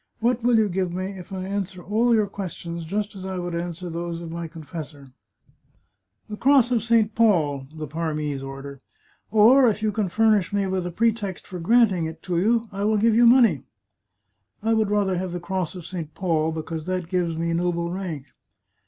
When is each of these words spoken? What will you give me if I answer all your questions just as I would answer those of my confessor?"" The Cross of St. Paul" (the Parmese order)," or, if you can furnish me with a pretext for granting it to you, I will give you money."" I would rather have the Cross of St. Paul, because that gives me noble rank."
What 0.19 0.41
will 0.41 0.57
you 0.57 0.67
give 0.67 0.91
me 0.91 1.11
if 1.11 1.31
I 1.31 1.43
answer 1.45 1.83
all 1.83 2.15
your 2.15 2.25
questions 2.25 2.85
just 2.85 3.15
as 3.15 3.23
I 3.23 3.37
would 3.37 3.53
answer 3.53 3.87
those 3.87 4.19
of 4.19 4.31
my 4.31 4.47
confessor?"" 4.47 5.11
The 6.27 6.37
Cross 6.37 6.71
of 6.71 6.81
St. 6.81 7.13
Paul" 7.13 7.67
(the 7.77 7.85
Parmese 7.87 8.41
order)," 8.41 8.79
or, 9.31 9.69
if 9.69 9.83
you 9.83 9.91
can 9.91 10.09
furnish 10.09 10.51
me 10.51 10.65
with 10.65 10.87
a 10.87 10.91
pretext 10.91 11.45
for 11.45 11.59
granting 11.59 12.07
it 12.07 12.23
to 12.23 12.39
you, 12.39 12.67
I 12.71 12.83
will 12.83 12.97
give 12.97 13.13
you 13.13 13.27
money."" 13.27 13.61
I 14.63 14.73
would 14.73 14.89
rather 14.89 15.19
have 15.19 15.33
the 15.33 15.39
Cross 15.39 15.75
of 15.75 15.85
St. 15.85 16.15
Paul, 16.15 16.51
because 16.51 16.87
that 16.87 17.07
gives 17.07 17.37
me 17.37 17.53
noble 17.53 17.91
rank." 17.91 18.25